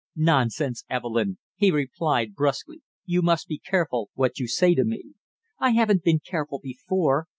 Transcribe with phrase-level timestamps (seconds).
[0.15, 2.81] "Nonsense, Evelyn!" he replied bruskly.
[3.05, 5.13] "You must be careful what you say to me!"
[5.59, 7.27] "I haven't been careful before!"